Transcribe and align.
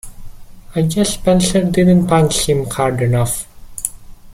I 0.73 0.81
guess 0.81 1.13
Spencer 1.13 1.63
didn't 1.69 2.07
punch 2.07 2.49
him 2.49 2.65
hard 2.65 3.03
enough. 3.03 3.45